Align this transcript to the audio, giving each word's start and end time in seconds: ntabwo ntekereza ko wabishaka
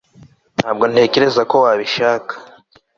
ntabwo 0.59 0.83
ntekereza 0.91 1.41
ko 1.49 1.55
wabishaka 1.63 2.33